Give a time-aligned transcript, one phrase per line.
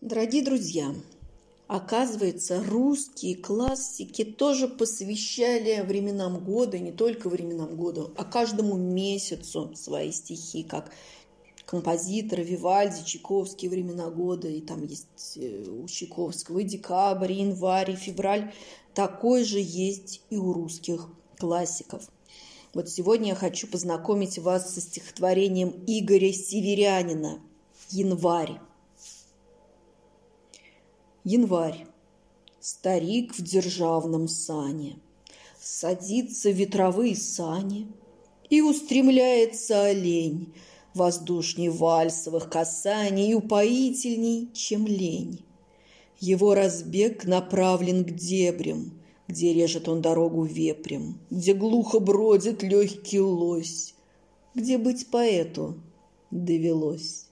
[0.00, 0.94] Дорогие друзья,
[1.66, 10.10] оказывается, русские классики тоже посвящали временам года, не только временам года, а каждому месяцу свои
[10.10, 10.90] стихи, как
[11.66, 17.90] композиторы Вивальди, Чайковский «Времена года», и там есть э, у Чайковского и декабрь, и январь,
[17.90, 18.54] и февраль.
[18.94, 21.08] Такой же есть и у русских
[21.38, 22.08] классиков.
[22.72, 27.38] Вот сегодня я хочу познакомить вас со стихотворением Игоря Северянина
[27.90, 28.60] «Январь».
[31.24, 31.86] Январь.
[32.60, 34.96] Старик в державном сане.
[35.60, 37.88] Садится в ветровые сани,
[38.48, 40.54] И устремляется олень,
[40.94, 45.44] Воздушней вальсовых касаний И упоительней, чем лень.
[46.20, 48.98] Его разбег направлен к дебрям,
[49.28, 53.94] Где режет он дорогу вепрем, Где глухо бродит легкий лось,
[54.54, 55.78] Где быть поэту
[56.30, 57.26] довелось.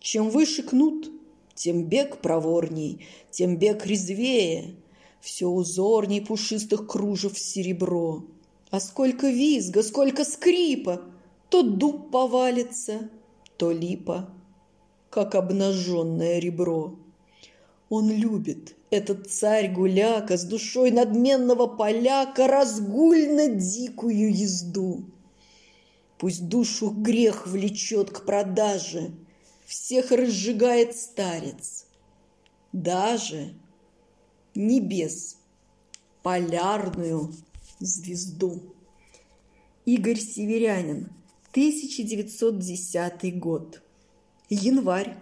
[0.00, 1.10] Чем выше кнут,
[1.56, 4.76] тем бег проворней, тем бег резвее,
[5.20, 8.24] Все узорней пушистых кружев серебро.
[8.70, 11.02] А сколько визга, сколько скрипа,
[11.48, 13.10] То дуб повалится,
[13.56, 14.28] то липа,
[15.10, 16.96] Как обнаженное ребро.
[17.88, 25.06] Он любит, этот царь-гуляка, С душой надменного поляка, Разгульно-дикую езду.
[26.18, 29.10] Пусть душу грех влечет к продаже—
[29.66, 31.86] всех разжигает старец,
[32.72, 33.54] даже
[34.54, 35.36] небес,
[36.22, 37.34] полярную
[37.80, 38.74] звезду.
[39.84, 41.10] Игорь Северянин,
[41.50, 43.82] 1910 год.
[44.48, 45.16] Январь.